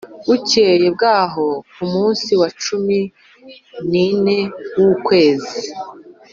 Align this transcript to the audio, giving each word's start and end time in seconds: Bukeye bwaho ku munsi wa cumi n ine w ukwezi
Bukeye 0.27 0.87
bwaho 0.95 1.45
ku 1.71 1.83
munsi 1.93 2.31
wa 2.41 2.49
cumi 2.63 2.99
n 3.89 3.91
ine 4.07 4.39
w 4.77 4.79
ukwezi 4.93 5.57